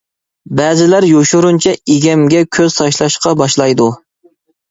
[0.59, 3.91] بەزىلەر يوشۇرۇنچە ئىگەمگە كۆز تاشلاشقا باشلايدۇ.